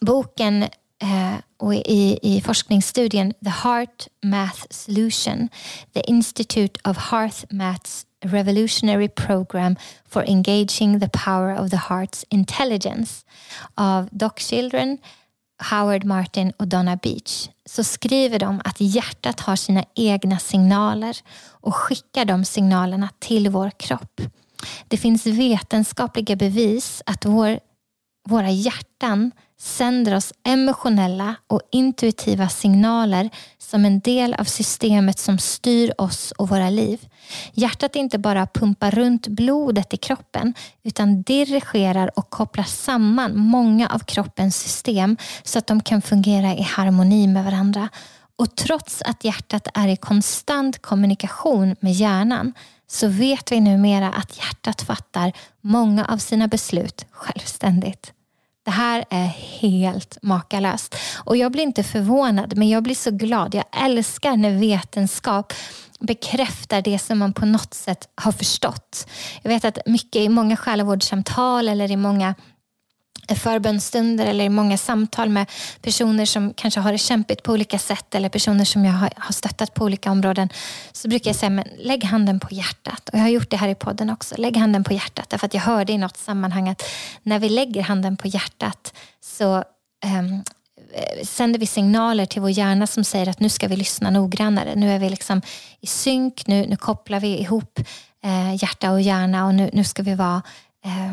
[0.00, 0.62] boken
[1.02, 5.48] eh, och i, i forskningsstudien The Heart Math Solution,
[5.92, 9.76] The Institute of Heart Maths revolutionary program
[10.08, 13.24] for engaging the power of the heart's intelligence
[13.74, 14.98] av Doc Children,
[15.62, 21.16] Howard Martin och Donna Beach så skriver de att hjärtat har sina egna signaler
[21.50, 24.20] och skickar de signalerna till vår kropp.
[24.88, 27.60] Det finns vetenskapliga bevis att vår,
[28.28, 35.92] våra hjärtan sänder oss emotionella och intuitiva signaler som en del av systemet som styr
[35.98, 37.08] oss och våra liv.
[37.52, 43.98] Hjärtat inte bara pumpar runt blodet i kroppen utan dirigerar och kopplar samman många av
[43.98, 47.88] kroppens system så att de kan fungera i harmoni med varandra.
[48.36, 52.52] Och trots att hjärtat är i konstant kommunikation med hjärnan
[52.86, 58.12] så vet vi numera att hjärtat fattar många av sina beslut självständigt.
[58.70, 59.26] Det här är
[59.60, 60.96] helt makalöst.
[61.24, 63.54] Och jag blir inte förvånad, men jag blir så glad.
[63.54, 65.52] Jag älskar när vetenskap
[66.00, 69.08] bekräftar det som man på något sätt har förstått.
[69.42, 72.34] Jag vet att mycket i många själavårdssamtal eller i många
[73.34, 75.50] förbönstunder eller i många samtal med
[75.82, 79.74] personer som kanske har det kämpigt på olika sätt eller personer som jag har stöttat
[79.74, 80.48] på olika områden
[80.92, 83.08] så brukar jag säga men lägg handen på hjärtat.
[83.08, 84.34] Och jag har gjort det här i podden också.
[84.38, 86.82] Lägg handen på hjärtat därför att jag hörde i något sammanhang att
[87.22, 89.64] när vi lägger handen på hjärtat så
[90.18, 90.44] um,
[91.22, 94.74] sänder vi signaler till vår hjärna som säger att nu ska vi lyssna noggrannare.
[94.74, 95.42] Nu är vi liksom
[95.80, 97.78] i synk, nu, nu kopplar vi ihop
[98.24, 100.42] eh, hjärta och hjärna och nu, nu ska vi vara
[100.84, 101.12] eh,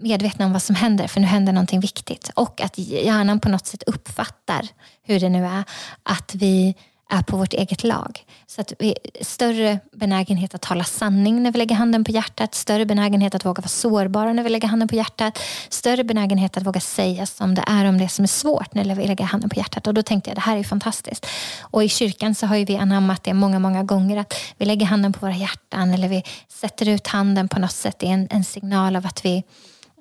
[0.00, 2.30] medvetna om vad som händer för nu händer någonting viktigt.
[2.34, 4.68] Och att hjärnan på något sätt uppfattar,
[5.02, 5.64] hur det nu är,
[6.02, 6.74] att vi
[7.10, 8.24] är på vårt eget lag.
[8.46, 12.86] Så att vi större benägenhet att tala sanning när vi lägger handen på hjärtat, större
[12.86, 16.80] benägenhet att våga vara sårbara när vi lägger handen på hjärtat, större benägenhet att våga
[16.80, 19.86] säga som det är om det som är svårt när vi lägger handen på hjärtat.
[19.86, 21.26] Och då tänkte jag det här är fantastiskt.
[21.60, 25.12] Och i kyrkan så har vi anammat det många, många gånger att vi lägger handen
[25.12, 27.96] på våra hjärtan eller vi sätter ut handen på något sätt.
[27.98, 29.44] Det är en, en signal av att vi,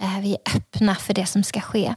[0.01, 1.95] eh, vi är öppna för det som ska ske.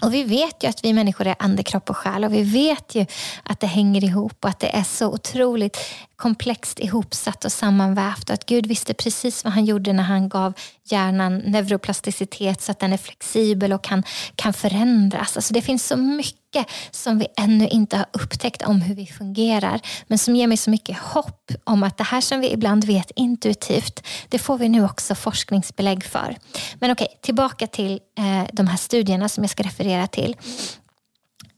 [0.00, 2.94] Och vi vet ju att vi människor är ande, kropp och själ och vi vet
[2.94, 3.06] ju
[3.42, 5.78] att det hänger ihop och att det är så otroligt
[6.16, 10.52] komplext ihopsatt och sammanvävt och att Gud visste precis vad han gjorde när han gav
[10.84, 14.02] hjärnan neuroplasticitet så att den är flexibel och kan,
[14.36, 15.36] kan förändras.
[15.36, 19.06] Alltså det finns så mycket mycket som vi ännu inte har upptäckt om hur vi
[19.06, 19.80] fungerar.
[20.06, 23.10] Men som ger mig så mycket hopp om att det här som vi ibland vet
[23.16, 26.36] intuitivt, det får vi nu också forskningsbelägg för.
[26.74, 30.36] Men okej, tillbaka till eh, de här studierna som jag ska referera till.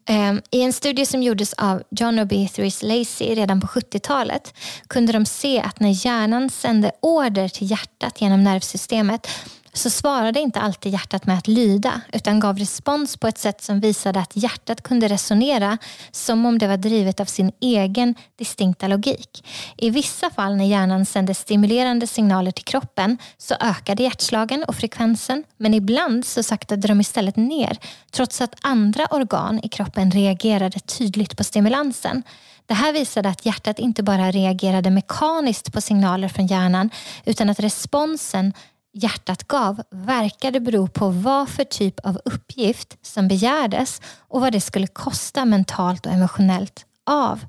[0.09, 4.55] Ehm, I en studie som gjordes av John och Beatrice Lacey redan på 70-talet
[4.89, 9.29] kunde de se att när hjärnan sände order till hjärtat genom nervsystemet
[9.77, 13.81] så svarade inte alltid hjärtat med att lyda utan gav respons på ett sätt som
[13.81, 15.79] visade att hjärtat kunde resonera
[16.11, 19.45] som om det var drivet av sin egen distinkta logik.
[19.77, 25.45] I vissa fall när hjärnan sände stimulerande signaler till kroppen så ökade hjärtslagen och frekvensen
[25.57, 27.79] men ibland så saktade de istället ner
[28.11, 32.23] trots att andra organ i kroppen reagerade tydligt på stimulansen.
[32.67, 36.91] Det här visade att hjärtat inte bara reagerade mekaniskt på signaler från hjärnan
[37.25, 38.53] utan att responsen
[38.95, 44.61] hjärtat gav verkade bero på vad för typ av uppgift som begärdes och vad det
[44.61, 47.45] skulle kosta mentalt och emotionellt av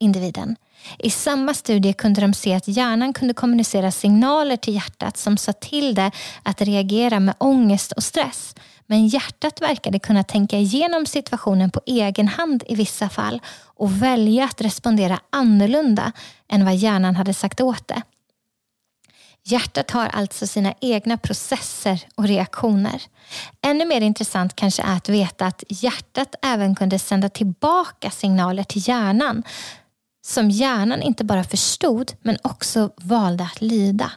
[0.00, 0.56] individen.
[0.98, 5.52] I samma studie kunde de se att hjärnan kunde kommunicera signaler till hjärtat som sa
[5.52, 6.10] till det
[6.42, 8.54] att reagera med ångest och stress.
[8.86, 14.44] Men hjärtat verkade kunna tänka igenom situationen på egen hand i vissa fall och välja
[14.44, 16.12] att respondera annorlunda
[16.48, 18.02] än vad hjärnan hade sagt åt det.
[19.46, 23.02] Hjärtat har alltså sina egna processer och reaktioner.
[23.62, 28.88] Ännu mer intressant kanske är att veta att hjärtat även kunde sända tillbaka signaler till
[28.88, 29.42] hjärnan
[30.26, 34.12] som hjärnan inte bara förstod men också valde att lyda.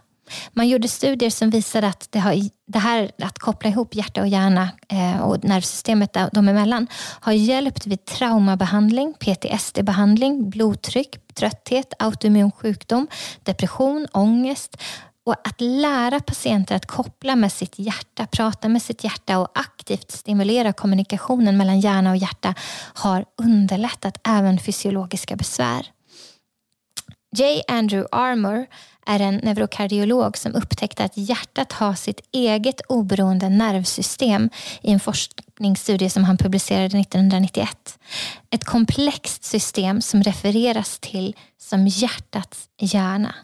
[0.52, 4.28] Man gjorde studier som visade att det, har, det här att koppla ihop hjärta och
[4.28, 6.88] hjärna eh, och nervsystemet dem emellan
[7.20, 13.08] har hjälpt vid traumabehandling, PTSD-behandling, blodtryck, trötthet, autoimmun sjukdom,
[13.44, 14.78] depression, ångest
[15.28, 20.12] och att lära patienter att koppla med sitt hjärta, prata med sitt hjärta och aktivt
[20.12, 22.54] stimulera kommunikationen mellan hjärna och hjärta
[22.94, 25.92] har underlättat även fysiologiska besvär.
[27.36, 27.62] J.
[27.68, 28.66] Andrew Armour
[29.06, 34.50] är en neurokardiolog som upptäckte att hjärtat har sitt eget oberoende nervsystem
[34.82, 38.00] i en forskningsstudie som han publicerade 1991.
[38.50, 43.36] Ett komplext system som refereras till som hjärtats hjärna.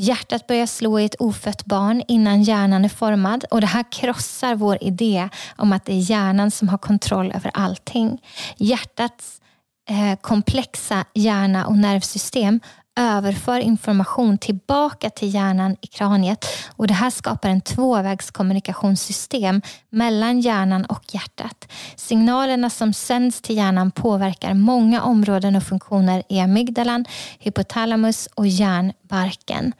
[0.00, 4.54] Hjärtat börjar slå i ett ofött barn innan hjärnan är formad och det här krossar
[4.54, 8.18] vår idé om att det är hjärnan som har kontroll över allting.
[8.56, 9.40] Hjärtats
[9.88, 12.60] eh, komplexa hjärna och nervsystem
[12.96, 20.84] överför information tillbaka till hjärnan i kraniet och det här skapar en tvåvägskommunikationssystem mellan hjärnan
[20.84, 21.68] och hjärtat.
[21.96, 27.04] Signalerna som sänds till hjärnan påverkar många områden och funktioner i amygdalan,
[27.38, 29.72] hypotalamus och hjärnbarken.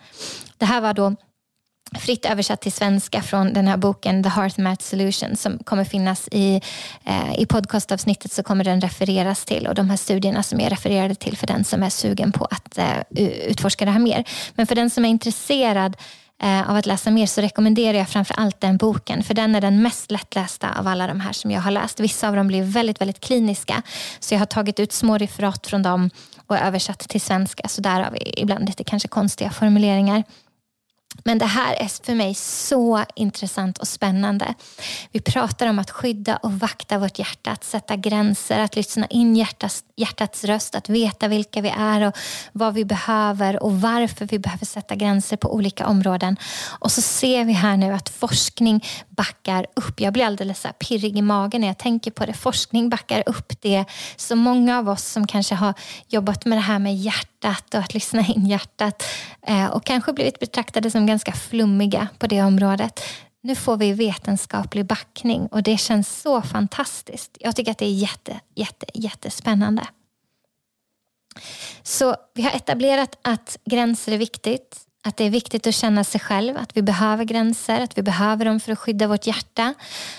[0.59, 1.17] Det här var då
[1.99, 6.29] fritt översatt till svenska från den här boken The Heart Math Solution som kommer finnas
[6.33, 6.61] i,
[7.05, 11.15] eh, i podcastavsnittet så kommer den refereras till och de här studierna som jag refererade
[11.15, 14.25] till för den som är sugen på att eh, utforska det här mer.
[14.55, 15.97] Men för den som är intresserad
[16.43, 19.61] eh, av att läsa mer så rekommenderar jag framför allt den boken för den är
[19.61, 22.01] den mest lättlästa av alla de här som jag har läst.
[22.01, 23.83] Vissa av dem blir väldigt, väldigt kliniska
[24.21, 26.11] så jag har tagit ut små referat från dem
[26.47, 30.25] och översatt till svenska så där har vi ibland lite kanske konstiga formuleringar.
[31.25, 34.55] Men det här är för mig så intressant och spännande.
[35.13, 39.37] Vi pratar om att skydda och vakta vårt hjärta, att sätta gränser, att lyssna in
[39.37, 42.17] hjärtats, hjärtats röst, att veta vilka vi är och
[42.53, 46.37] vad vi behöver och varför vi behöver sätta gränser på olika områden.
[46.79, 50.01] Och så ser vi här nu att forskning backar upp.
[50.01, 52.33] Jag blir alldeles så pirrig i magen när jag tänker på det.
[52.33, 53.85] Forskning backar upp det.
[54.17, 55.75] Så många av oss som kanske har
[56.09, 59.03] jobbat med det här med hjärtat och att lyssna in hjärtat
[59.43, 63.01] eh, och kanske blivit betraktade som ganska flummiga på det området.
[63.43, 67.37] Nu får vi vetenskaplig backning och det känns så fantastiskt.
[67.41, 69.87] Jag tycker att det är jätte, jätte, jättespännande.
[71.83, 74.87] Så vi har etablerat att gränser är viktigt.
[75.03, 78.45] Att det är viktigt att känna sig själv, att vi behöver gränser, att vi behöver
[78.45, 79.75] dem för att skydda vårt hjärta.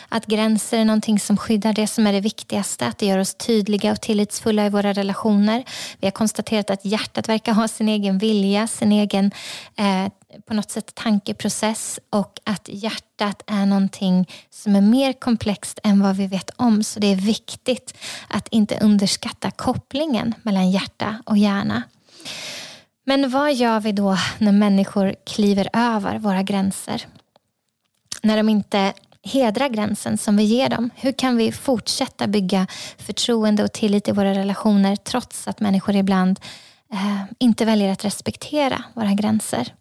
[0.10, 3.36] Att gränser är någonting som skyddar det som är det viktigaste, att det gör oss
[3.36, 5.64] tydliga och tillitsfulla i våra relationer.
[6.00, 9.32] Vi har konstaterat att hjärtat verkar ha sin egen vilja, sin egen
[9.76, 10.08] eh,
[10.48, 16.16] på något sätt tankeprocess och att hjärtat är någonting som är mer komplext än vad
[16.16, 16.84] vi vet om.
[16.84, 17.94] Så det är viktigt
[18.28, 21.84] att inte underskatta kopplingen mellan hjärta och hjärna.
[23.06, 27.08] Men vad gör vi då när människor kliver över våra gränser?
[28.22, 30.90] När de inte hedrar gränsen som vi ger dem?
[30.96, 36.40] Hur kan vi fortsätta bygga förtroende och tillit i våra relationer trots att människor ibland
[36.94, 39.74] eh, inte väljer att respektera våra gränser?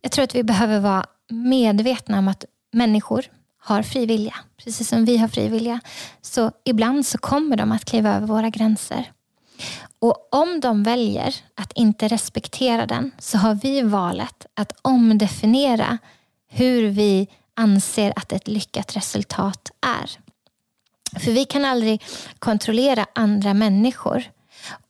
[0.00, 3.24] Jag tror att vi behöver vara medvetna om att människor
[3.60, 5.80] har fri vilja, precis som vi har fri vilja.
[6.22, 9.12] Så ibland så kommer de att kliva över våra gränser.
[9.98, 15.98] Och om de väljer att inte respektera den så har vi valet att omdefiniera
[16.48, 20.10] hur vi anser att ett lyckat resultat är.
[21.18, 22.04] För vi kan aldrig
[22.38, 24.24] kontrollera andra människor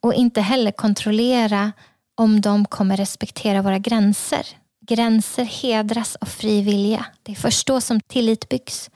[0.01, 1.73] och inte heller kontrollera
[2.15, 4.47] om de kommer respektera våra gränser.
[4.87, 7.07] Gränser hedras av fri vilja.
[7.23, 8.91] Det är först då som tillit byggs.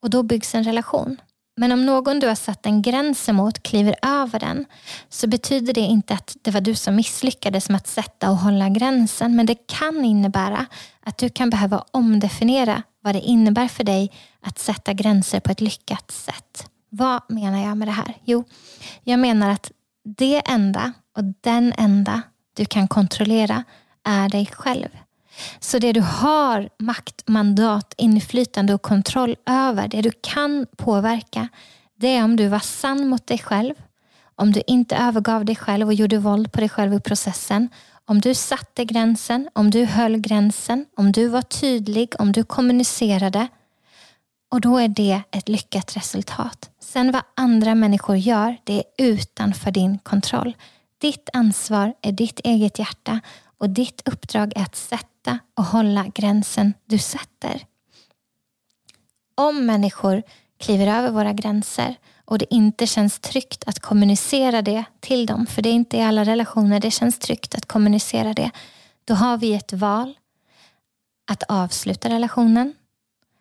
[0.00, 1.20] Och då byggs en relation.
[1.56, 4.64] Men om någon du har satt en gräns emot kliver över den
[5.08, 8.68] så betyder det inte att det var du som misslyckades med att sätta och hålla
[8.68, 9.36] gränsen.
[9.36, 10.66] Men det kan innebära
[11.00, 15.60] att du kan behöva omdefiniera vad det innebär för dig att sätta gränser på ett
[15.60, 16.66] lyckat sätt.
[16.88, 18.16] Vad menar jag med det här?
[18.24, 18.44] Jo,
[19.02, 19.72] jag menar att
[20.04, 22.22] det enda och den enda
[22.54, 23.64] du kan kontrollera
[24.04, 24.88] är dig själv.
[25.60, 31.48] Så det du har makt, mandat, inflytande och kontroll över, det du kan påverka,
[31.96, 33.74] det är om du var sann mot dig själv,
[34.34, 37.68] om du inte övergav dig själv och gjorde våld på dig själv i processen,
[38.04, 43.48] om du satte gränsen, om du höll gränsen, om du var tydlig, om du kommunicerade.
[44.50, 46.70] Och då är det ett lyckat resultat.
[46.80, 50.56] Sen vad andra människor gör, det är utanför din kontroll.
[50.98, 53.20] Ditt ansvar är ditt eget hjärta
[53.58, 55.11] och ditt uppdrag är att sätta
[55.54, 57.66] och hålla gränsen du sätter.
[59.34, 60.22] Om människor
[60.60, 65.62] kliver över våra gränser och det inte känns tryggt att kommunicera det till dem, för
[65.62, 68.50] det är inte i alla relationer det känns tryggt att kommunicera det,
[69.04, 70.14] då har vi ett val
[71.30, 72.74] att avsluta relationen,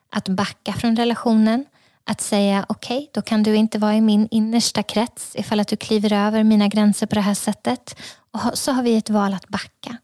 [0.10, 1.66] att backa från relationen,
[2.04, 5.68] att säga okej, okay, då kan du inte vara i min innersta krets ifall att
[5.68, 7.96] du kliver över mina gränser på det här sättet.
[8.32, 9.98] Och så har vi ett val att backa.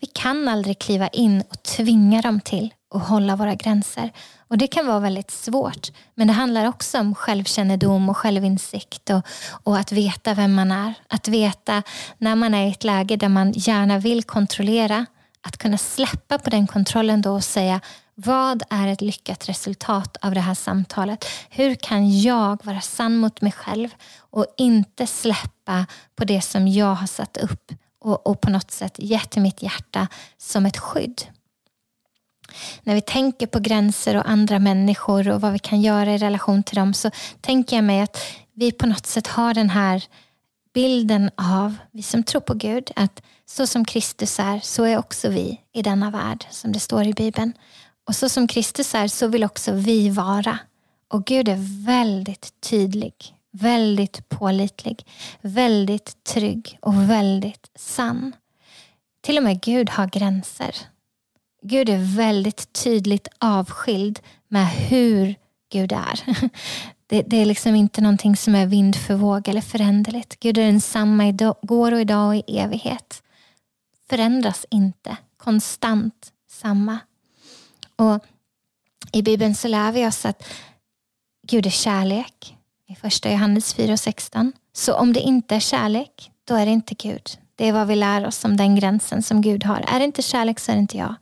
[0.00, 4.12] Vi kan aldrig kliva in och tvinga dem till att hålla våra gränser.
[4.48, 5.88] Och Det kan vara väldigt svårt.
[6.14, 9.26] Men det handlar också om självkännedom och självinsikt och,
[9.62, 10.94] och att veta vem man är.
[11.08, 11.82] Att veta
[12.18, 15.06] när man är i ett läge där man gärna vill kontrollera.
[15.42, 17.80] Att kunna släppa på den kontrollen då och säga
[18.14, 21.24] vad är ett lyckat resultat av det här samtalet?
[21.50, 23.88] Hur kan jag vara sann mot mig själv
[24.30, 28.94] och inte släppa på det som jag har satt upp och, och på något sätt
[28.98, 31.22] gett mitt hjärta som ett skydd?
[32.82, 36.62] När vi tänker på gränser och andra människor och vad vi kan göra i relation
[36.62, 38.18] till dem så tänker jag mig att
[38.54, 40.04] vi på något sätt har den här
[40.74, 45.28] bilden av, vi som tror på Gud, att så som Kristus är, så är också
[45.28, 47.52] vi i denna värld, som det står i Bibeln.
[48.06, 50.58] Och så som Kristus är, så vill också vi vara.
[51.08, 53.14] Och Gud är väldigt tydlig,
[53.60, 55.06] väldigt pålitlig,
[55.40, 58.32] väldigt trygg och väldigt sann.
[59.20, 60.76] Till och med Gud har gränser.
[61.62, 65.34] Gud är väldigt tydligt avskild med hur
[65.72, 66.20] Gud är.
[67.10, 70.40] Det, det, är liksom inte någonting som är vind för våg eller föränderligt.
[70.40, 73.22] Gud är densamma igår och idag och i evighet.
[74.08, 76.98] Förändras inte, konstant samma.
[77.96, 78.24] Och
[79.12, 80.44] I Bibeln så lär vi oss att
[81.46, 82.57] Gud är kärlek.
[82.90, 84.52] I första Johannes 4 och 16.
[84.72, 87.30] Så om det inte är kärlek, då är det inte Gud.
[87.56, 89.84] Det är vad vi lär oss om den gränsen som Gud har.
[89.88, 91.14] Är det inte kärlek så är det inte jag.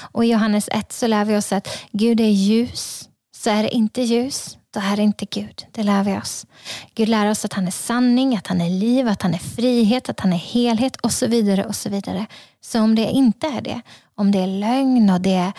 [0.00, 3.08] Och i Johannes 1 så lär vi oss att Gud är ljus.
[3.36, 5.66] Så är det inte ljus, då är det inte Gud.
[5.72, 6.46] Det lär vi oss.
[6.94, 10.08] Gud lär oss att han är sanning, att han är liv, att han är frihet,
[10.08, 11.64] att han är helhet och så vidare.
[11.64, 12.26] och Så vidare.
[12.60, 13.80] Så om det inte är det,
[14.14, 15.52] om det är lögn och det är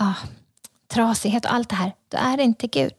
[0.00, 0.14] ah,
[0.92, 2.94] trasighet och allt det här, då är det inte Gud.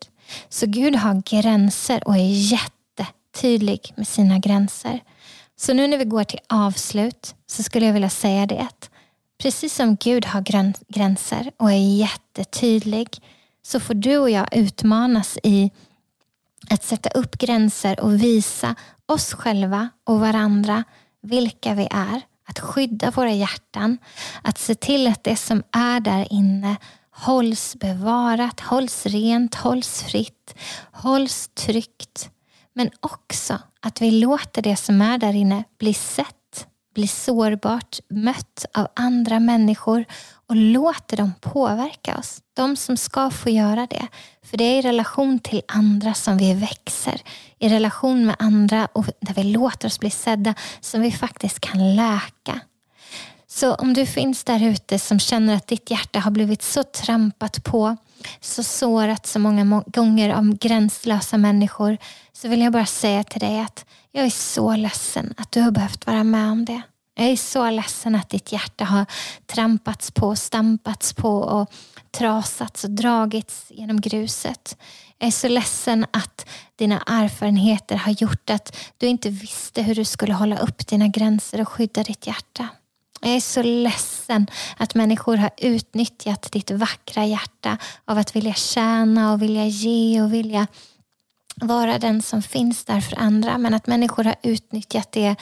[0.49, 4.99] Så Gud har gränser och är jättetydlig med sina gränser.
[5.55, 8.89] Så nu när vi går till avslut så skulle jag vilja säga det att
[9.41, 10.41] precis som Gud har
[10.87, 13.07] gränser och är jättetydlig
[13.61, 15.71] så får du och jag utmanas i
[16.69, 18.75] att sätta upp gränser och visa
[19.05, 20.83] oss själva och varandra
[21.21, 22.21] vilka vi är.
[22.47, 23.97] Att skydda våra hjärtan,
[24.41, 26.75] att se till att det som är där inne
[27.19, 30.55] hålls bevarat, hålls rent, hålls fritt,
[30.91, 32.29] hålls tryggt.
[32.73, 38.65] Men också att vi låter det som är där inne bli sett, bli sårbart mött
[38.73, 40.05] av andra människor
[40.47, 42.41] och låter dem påverka oss.
[42.53, 44.07] De som ska få göra det.
[44.43, 47.21] För det är i relation till andra som vi växer.
[47.59, 51.95] I relation med andra och där vi låter oss bli sedda som vi faktiskt kan
[51.95, 52.61] läka.
[53.51, 57.63] Så om du finns där ute som känner att ditt hjärta har blivit så trampat
[57.63, 57.97] på,
[58.41, 61.97] så sårat så många gånger av gränslösa människor,
[62.33, 65.71] så vill jag bara säga till dig att jag är så ledsen att du har
[65.71, 66.81] behövt vara med om det.
[67.15, 69.05] Jag är så ledsen att ditt hjärta har
[69.45, 71.71] trampats på, stampats på och
[72.11, 74.77] trasats och dragits genom gruset.
[75.17, 80.05] Jag är så ledsen att dina erfarenheter har gjort att du inte visste hur du
[80.05, 82.67] skulle hålla upp dina gränser och skydda ditt hjärta.
[83.21, 84.47] Jag är så ledsen
[84.77, 90.33] att människor har utnyttjat ditt vackra hjärta av att vilja tjäna och vilja ge och
[90.33, 90.67] vilja
[91.55, 93.57] vara den som finns där för andra.
[93.57, 95.35] Men att människor har utnyttjat det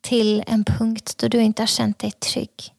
[0.00, 2.74] till en punkt då du inte har känt dig trygg.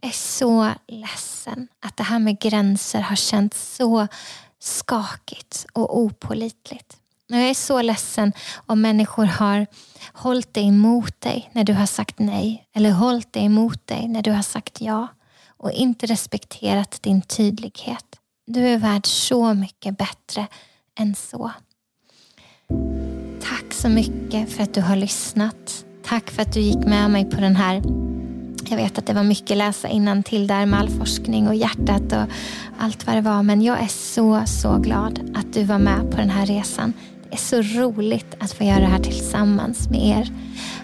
[0.00, 4.08] Jag är så ledsen att det här med gränser har känts så
[4.58, 6.96] skakigt och opolitligt.
[7.30, 8.32] Jag är så ledsen
[8.66, 9.66] om människor har
[10.12, 14.22] hållit dig emot dig när du har sagt nej eller hållit dig emot dig när
[14.22, 15.08] du har sagt ja
[15.46, 18.04] och inte respekterat din tydlighet.
[18.46, 20.46] Du är värd så mycket bättre
[20.98, 21.50] än så.
[23.42, 25.84] Tack så mycket för att du har lyssnat.
[26.04, 27.82] Tack för att du gick med mig på den här
[28.70, 32.12] jag vet att det var mycket läsa innan till där med all forskning och hjärtat
[32.12, 32.32] och
[32.78, 33.42] allt vad det var.
[33.42, 36.92] Men jag är så, så glad att du var med på den här resan.
[37.30, 40.28] Det är så roligt att få göra det här tillsammans med er.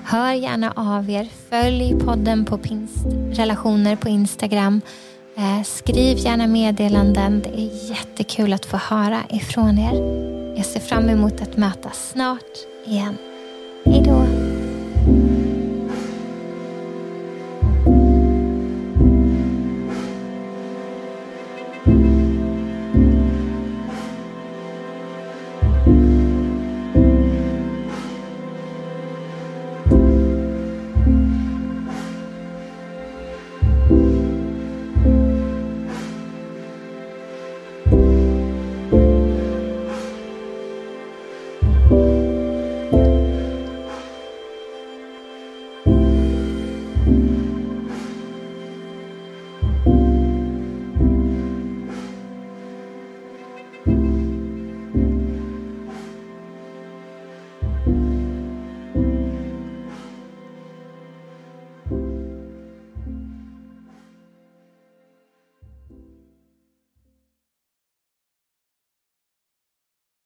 [0.05, 1.28] Hör gärna av er.
[1.51, 4.80] Följ podden på pingstrelationer på Instagram.
[5.36, 7.42] Eh, skriv gärna meddelanden.
[7.42, 9.95] Det är jättekul att få höra ifrån er.
[10.57, 12.55] Jag ser fram emot att mötas snart
[12.86, 13.16] igen.
[13.84, 14.24] Hej då.